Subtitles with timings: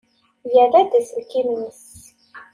[0.53, 1.85] Yerra-d aselkim-nnes.